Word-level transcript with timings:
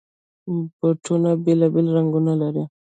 بوټونه 0.77 1.29
بېلابېل 1.43 1.87
رنګونه 1.95 2.33
لري. 2.41 2.63